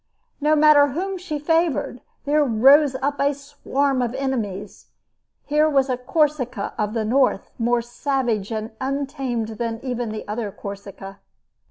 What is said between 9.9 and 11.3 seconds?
the other Corsica.